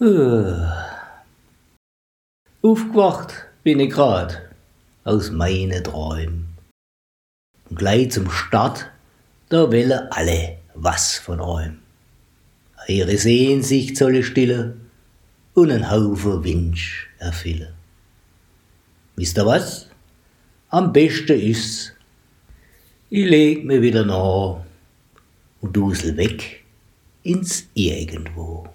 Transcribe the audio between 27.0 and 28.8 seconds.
ins Irgendwo.